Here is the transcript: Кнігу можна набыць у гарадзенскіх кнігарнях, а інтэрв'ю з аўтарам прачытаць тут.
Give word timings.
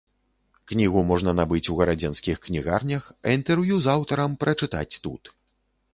Кнігу 0.71 1.03
можна 1.09 1.33
набыць 1.39 1.67
у 1.73 1.77
гарадзенскіх 1.81 2.41
кнігарнях, 2.47 3.03
а 3.27 3.35
інтэрв'ю 3.41 3.75
з 3.87 3.95
аўтарам 3.97 4.31
прачытаць 4.45 4.99
тут. 5.09 5.23